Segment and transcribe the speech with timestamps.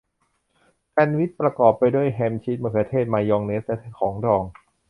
[0.91, 4.43] แซนด์วิชประกอบไปด้วยแฮมชีสมะเขือเทศมายองเนสและของดอง